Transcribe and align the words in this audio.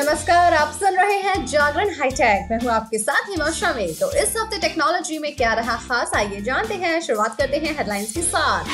नमस्कार, 0.00 0.54
आप 0.54 0.72
सुन 0.72 0.94
रहे 0.94 1.18
हैं 1.18 1.46
जागरण 1.46 1.88
हाईटेक। 1.90 2.48
मैं 2.50 2.58
हूँ 2.58 2.70
आपके 2.70 2.98
साथ 2.98 3.30
हिमाशा 3.30 3.72
में 3.72 3.94
तो 3.94 4.12
इस 4.12 4.34
हफ़्ते 4.36 4.58
टेक्नोलॉजी 4.58 5.18
में 5.18 5.36
क्या 5.36 5.54
रहा 5.54 5.76
खास, 5.76 6.10
आइए 6.14 6.40
जानते 6.40 6.74
हैं, 6.74 7.00
शुरुआत 7.00 7.36
करते 7.38 7.56
हैं 7.56 7.76
हेडलाइंस 7.78 8.12
के 8.12 8.22
साथ। 8.22 8.64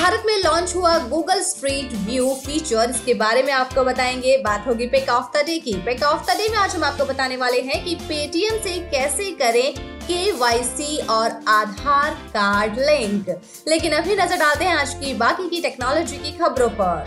भारत 0.00 0.22
में 0.26 0.42
लॉन्च 0.42 0.76
हुआ 0.76 0.98
गूगल 0.98 1.42
स्ट्रीट 1.42 1.92
व्यू 1.92 2.34
फीचर 2.46 2.90
इसके 2.90 3.14
बारे 3.14 3.42
में 3.42 3.52
आपको 3.52 3.84
बताएँगे। 3.84 4.38
बात 4.38 4.64
होगी 4.66 4.86
पिक 4.86 5.08
ऑफ़ 5.08 5.38
द 5.38 5.40
डे 5.46 5.58
की। 5.58 5.74
पिक 5.74 6.02
ऑफ़ 6.02 6.30
द 6.30 6.36
डे 6.36 6.48
में 6.48 6.58
आज 6.58 6.76
हम 6.76 6.84
आपको 6.84 7.04
बताने 7.04 7.36
वाले 7.36 7.60
हैं 7.60 7.84
कि 7.84 7.94
पेटीएम 7.94 8.58
से 8.58 8.78
कैसे 8.78 9.30
करें 9.30 9.91
के 10.08 10.96
और 11.06 11.30
आधार 11.48 12.14
कार्ड 12.28 12.78
लिंक। 12.78 13.28
लेकिन 13.68 13.92
अभी 13.92 14.16
नज़र 14.16 14.36
डालते 14.36 14.64
हैं 14.64 14.76
आज 14.76 14.94
की 14.94 15.14
बाकी 15.14 15.48
की 15.48 15.60
टेक्नोलॉजी 15.60 16.16
की 16.16 16.32
खबरों 16.38 16.68
पर। 16.80 17.04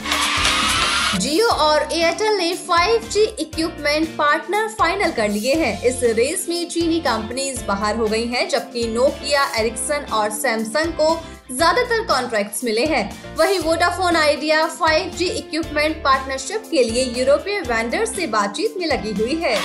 जियो 1.20 1.48
और 1.48 1.88
एयरटेल 1.92 2.34
ने 2.38 2.54
5G 2.62 3.22
इक्विपमेंट 3.40 4.08
पार्टनर 4.08 4.68
फाइनल 4.70 5.12
कर 5.12 5.30
लिए 5.30 5.54
हैं। 5.56 5.82
इस 5.84 6.00
रेस 6.04 6.46
में 6.50 6.68
चीनी 6.70 7.00
कंपनीज़ 7.00 7.64
बाहर 7.66 7.98
हो 7.98 8.08
गई 8.08 8.26
हैं, 8.26 8.48
जबकि 8.50 8.84
नोकिया, 8.88 9.46
एरिक्सन 9.58 10.06
और 10.14 10.30
सैमसंग 10.30 10.94
को 10.94 11.16
ज़्यादातर 11.52 12.04
कॉन्ट्रैक्ट्स 12.04 12.64
मिले 12.64 12.86
हैं। 12.86 13.36
वहीं 13.36 13.60
Vodafone, 13.60 14.16
idea 14.16 14.66
5G 14.76 15.30
equipment 15.38 16.04
partnership 16.04 16.64
के 16.72 16.84
लिए 16.84 17.04
यूरोपीय 17.20 17.60
वेंडर 17.62 18.06
से 18.06 18.28
बातचीत 18.28 18.76
में 18.78 18.88
लगी 18.88 19.14
हुई 19.14 19.36
है। 19.44 19.56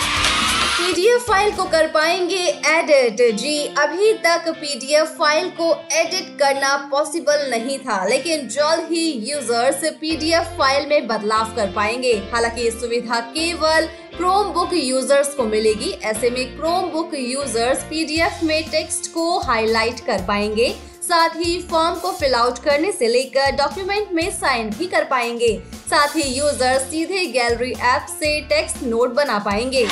पीडीएफ 0.81 1.25
फ़ाइल 1.27 1.51
को 1.57 1.65
कर 1.71 1.87
पाएँगे 1.87 2.45
एडिट 2.69 3.19
जी, 3.39 3.57
अभी 3.79 4.13
तक 4.19 4.49
पीडीएफ 4.51 5.09
फ़ाइल 5.19 5.49
को 5.59 5.73
एडिट 5.95 6.29
करना 6.39 6.77
पॉसिबल 6.91 7.45
नहीं 7.51 7.79
था, 7.79 8.05
लेकिन 8.05 8.47
जल्द 8.49 8.87
ही 8.93 9.05
यूज़र्स 9.31 9.85
पीडीएफ 10.01 10.55
फ़ाइल 10.59 10.89
में 10.89 11.07
बदलाव 11.07 11.55
कर 11.57 11.73
पाएँगे। 11.73 12.15
हालाँकि 12.33 12.63
ये 12.63 12.71
सुविधा 12.71 13.21
केवल 13.35 13.87
क्रोम 14.17 14.53
बुक 14.53 14.71
यूज़र्स 14.75 15.35
को 15.35 15.45
मिलेगी, 15.45 15.91
ऐसे 15.91 16.31
में 16.31 16.57
क्रोम 16.57 16.91
बुक 16.93 17.15
यूज़र्स 17.15 17.85
पीडीएफ 17.91 18.41
में 18.43 18.63
टेक्स्ट 18.71 19.13
को 19.15 19.39
हाईलाइट 19.41 20.01
कर 20.07 20.25
पाएँगे, 20.29 20.71
साथ 21.03 21.37
ही 21.37 21.61
फॉर्म 21.71 21.99
को 22.01 22.13
फिल 22.13 22.35
आउट 22.35 22.59
करने 22.65 22.93
से 22.93 23.09
लेकर 23.09 23.57
डॉक्यूमेंट 23.57 24.13
में 24.13 24.31
साइन 24.33 24.71
भी 24.71 24.87
कर 24.87 25.05
पाएँगे। 25.05 25.57
साथ 25.91 26.17
ही 26.17 26.23
यूज़र 26.31 26.79
सीधे 26.81 27.25
गैलरी 27.29 27.73
ऐप 27.73 28.07
से 28.11 28.41
टेक्स्ट 28.49 28.83
नोट 28.85 29.15
बना 29.15 29.39
पाएँगे। 29.45 29.87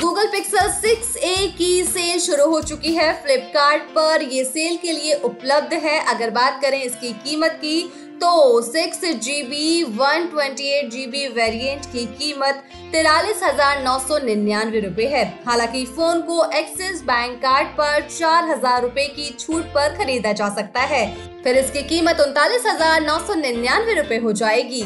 गूगल 0.00 0.26
पिक्सल 0.26 0.68
6a 0.80 1.46
की 1.52 1.84
सेल 1.84 2.18
शुरू 2.20 2.44
हो 2.50 2.60
चुकी 2.62 2.92
है। 2.94 3.12
फ्लिपकार्ट 3.22 3.82
पर 3.94 4.22
ये 4.24 4.44
सेल 4.44 4.76
के 4.76 4.92
लिए 4.92 5.14
उपलब्ध 5.24 5.72
है। 5.74 5.98
अगर 6.08 6.30
बात 6.30 6.60
करें 6.62 6.82
इसकी 6.82 7.12
कीमत 7.24 7.58
की 7.60 7.80
तो 8.20 8.60
six 8.62 9.04
G 9.16 9.42
B 9.44 9.82
one 9.96 10.26
twenty 10.26 10.68
eight 10.68 10.90
G 10.90 11.06
B 11.06 11.26
variant 11.34 11.86
की 11.86 12.04
कीमत 12.14 12.62
तिरालीस 12.92 13.42
हज़ार 13.42 13.82
नौ 13.82 13.98
सौ 13.98 14.18
निन्यानवे 14.18 14.80
रूपए 14.80 15.06
है। 15.08 15.24
हालाँकि 15.46 15.84
फ़ोन 15.86 16.20
को 16.22 16.44
एक्सिस 16.58 17.02
बैंक 17.04 17.38
कार्ड 17.42 17.68
पर 17.78 18.00
चार 18.08 18.48
हज़ार 18.50 18.82
रूपए 18.82 19.06
की 19.16 19.30
छूट 19.38 19.64
पर 19.74 19.96
खरीदा 19.96 20.32
जा 20.32 20.48
सकता 20.54 20.80
है। 20.92 21.06
फिर 21.44 21.58
इसकी 21.58 21.82
कीमत 21.88 22.20
उनतालीस 22.20 22.66
हज़ार 22.66 23.00
नौ 23.02 23.18
सौ 23.26 23.34
निन्यानवे 23.36 23.94
रूपए 23.94 24.18
हो 24.18 24.32
जाएगी। 24.34 24.84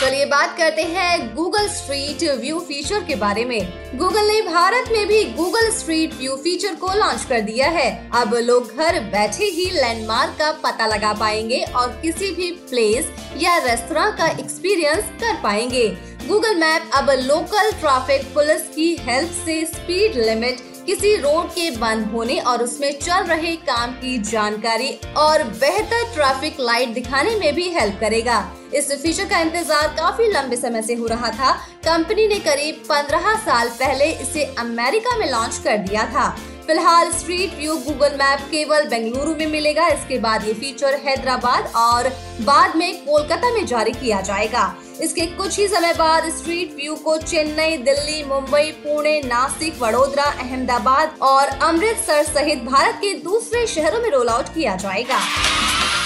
चलिए 0.00 0.24
बात 0.24 0.56
करते 0.56 0.82
हैं 0.82 1.34
गूगल 1.36 1.66
स्ट्रीट 1.68 2.22
व्यू 2.40 2.58
फीचर 2.58 3.04
के 3.04 3.14
बारे 3.14 3.44
में। 3.44 3.98
गूगल 3.98 4.26
ने 4.26 4.40
भारत 4.42 4.90
में 4.92 5.06
भी 5.06 5.24
गूगल 5.32 5.70
स्ट्रीट 5.70 6.14
व्यू 6.14 6.36
फीचर 6.36 6.74
को 6.74 6.92
लॉन्च 6.94 7.24
कर 7.24 7.40
दिया 7.40 7.68
है। 7.68 7.88
अब 8.14 8.34
लोग 8.34 8.76
घर 8.76 9.00
बैठे 9.00 9.44
ही 9.44 9.64
लैंडमार्क 9.70 10.36
का 10.38 10.52
पता 10.64 10.86
लगा 10.86 11.12
पाएँगे 11.12 11.60
और 11.76 11.88
किसी 12.02 12.30
भी 12.34 12.50
प्लेस 12.70 13.10
या 13.36 13.56
रेस्तरा 13.64 14.08
का 14.10 14.28
एक्सपीरियंस 14.28 15.10
कर 15.20 15.40
पाएँगे। 15.42 15.88
गूगल 16.28 16.54
मैप 16.54 16.90
अब 16.94 17.10
लोकल 17.10 17.70
ट्रैफ़िक 17.72 18.32
पुलिस 18.34 18.68
की 18.68 18.94
हेल्प 19.00 19.30
से 19.44 19.64
स्पीड 19.66 20.24
लिमिट 20.24 20.60
किसी 20.88 21.14
रोड 21.16 21.48
के 21.48 21.70
बंद 21.70 22.06
होने 22.06 22.38
और 22.40 22.62
उसमें 22.62 22.98
चल 22.98 23.24
रहे 23.24 23.54
काम 23.64 23.90
की 23.92 24.16
जानकारी 24.20 24.92
और 25.16 25.42
बेहतर 25.44 26.04
ट्रैफ़िक 26.14 26.60
लाइट 26.60 26.94
दिखाने 26.94 27.34
में 27.36 27.54
भी 27.54 27.68
हेल्प 27.70 27.98
करेगा। 28.00 28.38
इस 28.74 28.90
फीचर 28.92 29.24
का 29.24 29.40
इंतज़ार 29.40 29.88
काफ़ी 29.96 30.28
लंबे 30.32 30.56
समय 30.56 30.82
से 30.82 30.94
हो 30.94 31.06
रहा 31.06 31.30
था। 31.30 31.52
कंपनी 31.84 32.26
ने 32.28 32.38
करीब 32.40 32.82
15 32.88 33.34
साल 33.44 33.68
पहले 33.78 34.10
इसे 34.12 34.44
अमेरिका 34.58 35.16
में 35.16 35.30
लॉन्च 35.30 35.60
कर 35.64 35.76
दिया 35.78 36.04
था। 36.06 36.28
फ़िलहाल 36.68 37.10
स्ट्रीट 37.12 37.54
व्यू 37.58 37.74
गूगल 37.76 38.14
मैप 38.14 38.40
केवल 38.40 38.88
बेंगलुरु 38.88 39.34
में 39.34 39.46
मिलेगा। 39.46 39.86
इसके 39.88 40.18
बाद 40.18 40.46
ये 40.46 40.52
फीचर 40.54 40.94
हैदराबाद 40.94 41.72
और 41.76 42.08
बाद 42.40 42.74
में 42.76 43.04
कोलकाता 43.04 43.52
में 43.54 43.66
जारी 43.66 43.92
किया 43.92 44.20
जाएगा। 44.20 44.74
इसके 45.00 45.26
कुछ 45.26 45.58
ही 45.58 45.68
समय 45.68 45.94
बाद 45.94 46.28
स्ट्रीट 46.30 46.74
व्यू 46.76 46.94
को 46.94 47.16
चेन्नई, 47.18 47.76
दिल्ली, 47.76 48.22
मुंबई, 48.24 48.70
पुणे, 48.84 49.20
नासिक, 49.20 49.80
वडोदरा, 49.82 50.24
अहमदाबाद 50.24 51.16
और 51.22 51.48
अमृतसर 51.62 52.22
सहित 52.24 52.62
भारत 52.64 52.94
के 52.94 53.14
दूसरे 53.14 53.66
शहरों 53.66 54.00
में 54.02 54.10
रोल 54.10 54.28
आउट 54.28 54.48
किया 54.48 54.76
जाएगा। 54.76 55.20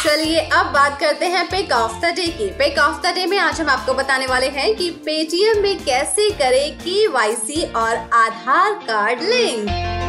चलिए 0.05 0.41
अब 0.41 0.67
बात 0.67 1.01
करते 1.01 1.27
हैं 1.27 1.47
पिक 1.47 1.73
ऑफ़ 1.73 2.01
द 2.01 2.15
डे 2.17 2.27
की। 2.29 2.49
पिक 2.59 2.79
ऑफ़ 2.79 3.03
द 3.03 3.15
डे 3.15 3.27
में 3.27 3.39
आज 3.39 3.61
हम 3.61 3.69
आपको 3.69 3.95
बताने 3.95 4.27
वाले 4.27 4.49
हैं 4.51 4.75
कि 4.77 4.91
पेटीएम 4.91 5.63
में 5.63 5.79
कैसे 5.79 6.31
करें 6.31 6.79
के 6.79 7.65
और 7.65 7.97
आधार 7.97 8.75
कार्ड 8.75 9.23
लिंक। 9.23 10.02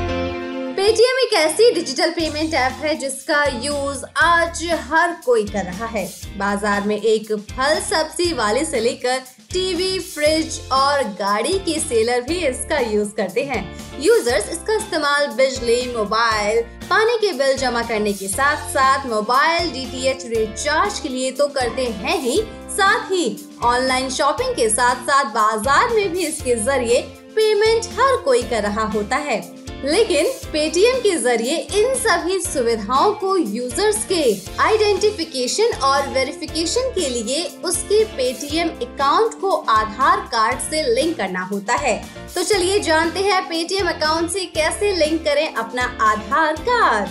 पेटीएम 0.84 1.18
एक 1.18 1.34
ऐसी 1.34 1.70
डिजिटल 1.74 2.10
पेमेंट 2.12 2.54
ऐप 2.54 2.82
है 2.84 2.94
जिसका 3.00 3.44
यूज़ 3.64 4.04
आज 4.22 4.64
हर 4.90 5.14
कोई 5.26 5.46
कर 5.48 5.64
रहा 5.66 5.86
है। 5.86 6.06
बाज़ार 6.38 6.88
में 6.88 6.96
एक 6.96 7.32
फल 7.52 7.80
सब्ज़ी 7.82 8.32
वाले 8.34 8.64
से 8.66 8.80
लेकर 8.80 9.20
टीवी 9.54 10.00
फ्रिज 10.00 10.60
और 10.72 11.04
गाड़ी 11.20 11.58
के 11.60 11.80
सेलर 11.80 12.22
भी 12.22 12.40
इसका 12.48 12.80
यूज़ 12.82 13.14
करते 13.18 13.44
हैं। 13.44 13.64
यूज़र्स 14.02 14.50
इसका 14.50 14.76
इस्तेमाल 14.76 15.28
बिजली 15.38 15.82
मोबाइल 15.96 16.62
पानी 16.90 17.18
के 17.18 17.32
बिल 17.38 17.56
जमा 17.58 17.84
करने 17.84 18.14
के 18.14 18.28
साथ 18.28 18.70
साथ 18.74 19.08
मोबाइल 19.10 19.72
डीटीएच 19.74 20.26
रिचार्ज 20.28 21.00
के 21.00 21.10
लिए 21.10 21.32
तो 21.32 21.48
करते 21.56 21.86
हैं 22.04 22.20
ही। 22.22 22.38
साथ 22.78 23.12
ही 23.12 23.26
ऑनलाइन 23.64 24.10
शॉपिंग 24.12 24.56
के 24.56 24.70
साथ 24.70 25.08
साथ 25.08 25.34
बाज़ार 25.34 25.96
में 25.96 26.08
भी 26.14 26.28
इसके 26.28 26.56
ज़रिए 26.66 27.02
पेमेंट 27.36 27.86
हर 28.00 28.22
कोई 28.22 28.44
कर 28.44 28.64
रहा 28.64 28.92
होता 28.92 29.16
है। 29.18 29.42
लेकिन 29.86 30.26
पेटीएम 30.52 31.00
के 31.00 31.16
ज़रिए 31.18 31.56
इन 31.78 31.94
सभी 31.96 32.40
सुविधाओं 32.40 33.14
को 33.14 33.36
यूज़र्स 33.38 34.06
के 34.12 34.22
आइडेंटिफिकेशन 34.64 35.74
और 35.84 36.08
वेरिफिकेशन 36.10 36.90
के 36.92 37.10
लिए 37.10 37.44
उसके 37.66 38.04
पेटीएम 38.16 38.70
अकाउंट 38.86 39.34
को 39.42 39.52
आधार 39.72 40.20
कार्ड 40.32 40.60
से 40.62 40.84
लिंक 40.96 41.16
करना 41.18 41.44
होता 41.44 41.76
है। 41.76 41.98
तो 42.36 42.44
चलिए 42.44 42.80
जानते 42.80 43.20
हैं 43.20 43.42
पेटीएम 43.44 43.88
अकाउंट 43.90 44.30
से 44.30 44.46
कैसे 44.56 44.92
लिंक 44.96 45.24
करें 45.26 45.54
अपना 45.54 45.84
आधार 46.02 46.62
कार्ड। 46.62 47.10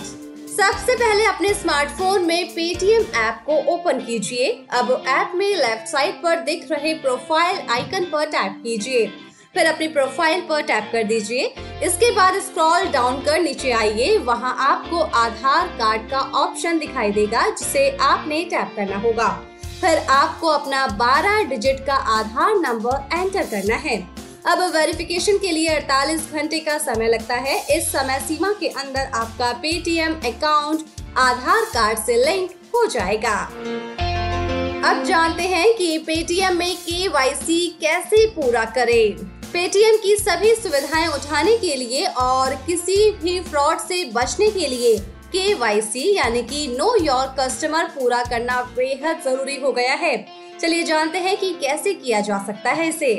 सबसे 0.49 0.95
पहले 0.95 1.25
अपने 1.25 1.53
स्मार्टफ़ोन 1.53 2.25
में 2.25 2.49
पेटीएम 2.49 3.03
ऐप 3.19 3.43
को 3.45 3.57
ओपन 3.73 3.99
कीजिए। 3.99 4.49
अब 4.71 4.91
ऐप 5.09 5.31
में 5.35 5.47
लेफ़्ट 5.47 5.87
साइड 5.87 6.15
पर 6.15 6.39
दिख 6.41 6.67
रहे 6.71 6.93
प्रोफ़ाइल 6.95 7.59
आइकन 7.71 8.05
पर 8.05 8.25
टैप 8.25 8.59
कीजिए। 8.63 9.05
फिर 9.55 9.65
अपनी 9.65 9.87
प्रोफ़ाइल 9.87 10.41
पर 10.41 10.61
टैप 10.61 10.89
कर 10.91 11.03
दीजिए। 11.03 11.53
इसके 11.83 12.11
बाद 12.11 12.39
स्क्रॉल 12.39 12.85
डाउन 12.85 13.21
कर 13.21 13.39
नीचे 13.39 13.71
आइए। 13.71 14.17
वहाँ 14.17 14.55
आपको 14.59 14.99
आधार 14.99 15.67
कार्ड 15.67 16.09
का 16.09 16.19
ऑप्शन 16.19 16.79
दिखाई 16.79 17.11
देगा, 17.11 17.49
जिसे 17.49 17.97
आपने 18.01 18.43
टैप 18.43 18.73
करना 18.75 18.97
होगा। 18.97 19.27
फिर 19.81 19.97
आपको 19.97 20.47
अपना 20.47 20.87
12 20.87 21.43
डिजिट 21.43 21.85
का 21.85 21.93
आधार 21.93 22.55
नंबर 22.55 23.19
एंटर 23.19 23.43
करना 23.43 23.75
है। 23.75 23.97
अब 24.45 24.61
वेरिफिकेशन 24.75 25.37
के 25.37 25.51
लिए 25.51 25.67
48 25.67 26.31
घंटे 26.33 26.59
का 26.59 26.77
समय 26.77 27.07
लगता 27.07 27.35
है। 27.35 27.77
इस 27.77 27.91
समय 27.91 28.19
सीमा 28.19 28.51
के 28.59 28.67
अंदर 28.67 29.11
आपका 29.13 29.51
पेटीएम 29.53 30.13
अकाउंट 30.13 30.79
आधार 31.17 31.65
कार्ड 31.65 31.99
से 31.99 32.15
लिंक 32.25 32.51
हो 32.75 32.85
जाएगा। 32.85 33.37
अब 34.89 35.03
जानते 35.03 35.43
हैं 35.43 35.73
कि 35.73 35.97
पेटीएम 35.97 36.57
में 36.57 36.75
के 36.75 37.67
कैसे 37.81 38.27
पूरा 38.27 38.65
करें। 38.65 39.32
पेटीएम 39.53 39.97
की 39.97 40.15
सभी 40.15 40.53
सुविधाएँ 40.55 41.07
उठाने 41.07 41.57
के 41.57 41.75
लिए 41.75 42.05
और 42.19 42.53
किसी 42.65 42.95
भी 43.13 43.39
फ्रॉड 43.39 43.79
से 43.79 44.03
बचने 44.05 44.49
के 44.51 44.67
लिए 44.67 44.97
के 45.35 45.43
यानी 46.13 46.41
कि 46.43 46.65
नो 46.77 46.95
योर 47.01 47.27
कस्टमर 47.39 47.85
पूरा 47.89 48.23
करना 48.23 48.61
बेहद 48.75 49.21
ज़रूरी 49.25 49.55
हो 49.55 49.71
गया 49.71 49.93
है। 49.93 50.15
चलिए 50.59 50.83
जानते 50.83 51.17
हैं 51.17 51.35
कि 51.37 51.51
कैसे 51.61 51.93
किया 51.93 52.19
जा 52.19 52.37
सकता 52.45 52.71
है 52.71 52.87
इसे। 52.89 53.13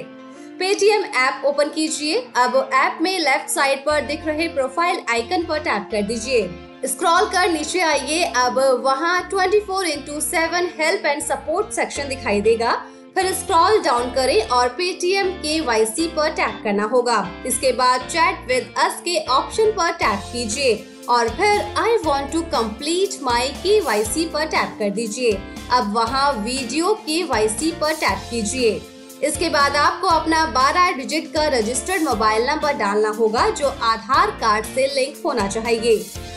पेटीएम 0.58 1.04
ऐप 1.16 1.44
ओपन 1.46 1.68
कीजिए। 1.68 2.18
अब 2.36 2.70
ऐप 2.74 2.98
में 3.02 3.18
लेफ़्ट 3.18 3.48
साइड 3.48 3.84
पर 3.84 4.00
दिख 4.06 4.26
रहे 4.26 4.48
प्रोफ़ाइल 4.48 5.00
आइकन 5.10 5.44
पर 5.44 5.58
टैप 5.58 5.88
कर 5.92 6.02
दीजिए। 6.02 6.48
स्क्रॉल 6.86 7.26
कर 7.26 7.50
नीचे 7.50 7.80
आइए। 7.80 8.24
अब 8.36 8.58
वहाँ 8.84 9.30
24 9.30 9.60
four 9.60 9.86
into 9.86 10.20
seven 10.20 10.68
help 10.80 11.06
and 11.06 11.22
support 11.22 11.72
section 11.72 12.08
दिखाई 12.08 12.40
देगा। 12.40 12.72
फिर 13.14 13.32
स्क्रॉल 13.34 13.78
डाउन 13.82 14.10
करें 14.10 14.48
और 14.48 14.68
पेटीएम 14.68 15.28
के 15.32 15.60
वाई 15.60 15.84
सी 15.86 16.06
पर 16.06 16.30
टैप 16.30 16.60
करना 16.64 16.84
होगा। 16.84 17.18
इसके 17.46 17.72
बाद 17.72 18.00
चैट 18.00 18.46
विद 18.48 18.74
अस 18.78 19.00
के 19.00 19.18
ऑप्शन 19.26 19.70
पर 19.72 19.92
टैप 19.92 20.22
कीजिए 20.32 20.74
और 21.08 21.28
फिर 21.28 21.60
I 21.78 21.96
want 22.04 22.32
to 22.32 22.40
complete 22.52 23.22
my 23.22 23.48
K 23.62 23.78
Y 23.80 24.04
C 24.04 24.24
पर 24.26 24.46
टैप 24.46 24.76
कर 24.78 24.90
दीजिए। 24.90 25.38
अब 25.72 25.92
वहाँ 25.94 26.32
वीडियो 26.34 26.94
के 27.06 27.22
वाई 27.24 27.48
सी 27.48 27.70
पर 27.80 27.94
टैप 27.94 28.26
कीजिए। 28.30 28.80
इसके 29.22 29.48
बाद 29.48 29.76
आपको 29.76 30.06
अपना 30.08 30.44
12 30.52 30.90
डिजिट 30.96 31.32
का 31.32 31.46
रजिस्टर्ड 31.48 32.02
मोबाइल 32.02 32.46
नंबर 32.46 32.72
डालना 32.72 33.08
होगा, 33.10 33.48
जो 33.50 33.68
आधार 33.68 34.30
कार्ड 34.40 34.64
से 34.64 34.86
लिंक 34.94 35.22
होना 35.24 35.46
चाहिए। 35.48 35.96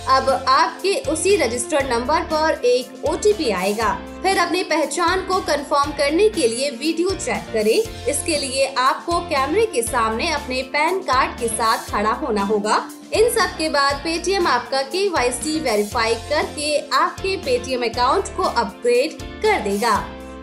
अब 0.09 0.29
आपके 0.47 0.93
उसी 1.11 1.35
रजिस्टर्ड 1.35 1.91
नंबर 1.93 2.21
पर 2.23 2.61
एक 2.65 3.05
ओटीपी 3.05 3.49
आएगा। 3.51 3.93
फिर 4.23 4.37
अपनी 4.37 4.63
पहचान 4.63 5.21
को 5.21 5.39
कंफर्म 5.41 5.91
करने 5.91 6.29
के 6.29 6.47
लिए 6.47 6.69
वीडियो 6.69 7.09
चेक 7.09 7.51
करें। 7.53 8.07
इसके 8.09 8.37
लिए 8.37 8.65
आपको 8.77 9.19
कैमरे 9.19 9.65
के 9.65 9.81
सामने 9.81 10.29
अपने 10.31 10.61
पैन 10.63 10.99
कार्ड 10.99 11.39
के 11.39 11.47
साथ 11.47 11.89
खड़ा 11.91 12.11
होना 12.11 12.43
होगा। 12.43 12.83
इन 13.13 13.29
सब 13.29 13.57
के 13.57 13.69
बाद 13.69 13.95
पेटीएम 13.95 14.47
आपका 14.47 14.81
के 14.81 15.07
वाई 15.09 15.31
सी 15.31 15.59
वेरीफाई 15.59 16.15
करके 16.29 16.77
आपके 16.89 17.35
पेटीएम 17.37 17.83
अकाउंट 17.85 18.35
को 18.37 18.43
अपग्रेड 18.43 19.21
कर 19.41 19.59
देगा। 19.61 19.95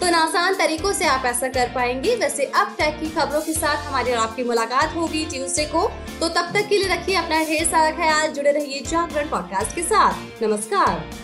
तो 0.04 0.08
इन 0.08 0.14
आसान 0.14 0.54
तरीकों 0.54 0.92
से 0.92 1.04
आप 1.04 1.24
ऐसा 1.26 1.48
कर 1.48 1.70
पाएँगे। 1.74 2.14
वैसे 2.16 2.44
अब 2.44 2.74
तक 2.78 2.98
की 3.00 3.08
खबरों 3.10 3.40
के 3.40 3.52
साथ 3.52 3.86
हमारी 3.86 4.12
और 4.12 4.18
आपकी 4.18 4.44
मुलाकात 4.44 4.94
होगी 4.96 5.24
ट्यूसडे 5.24 5.64
को। 5.64 5.86
तो 6.20 6.28
तब 6.28 6.50
तक 6.54 6.68
के 6.68 6.78
लिए 6.78 6.88
रखिए 6.88 7.14
अपना 7.16 7.42
ढेर 7.44 7.64
सारा 7.64 7.90
ख्याल, 7.90 8.32
जुड़े 8.32 8.52
रहिए 8.52 8.80
जागरण 8.80 9.30
पॉडकास्ट 9.30 9.74
के 9.74 9.82
साथ। 9.82 10.42
नमस्कार। 10.42 11.23